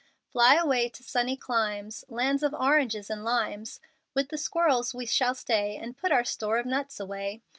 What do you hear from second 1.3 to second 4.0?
climes, Lands of oranges and limes;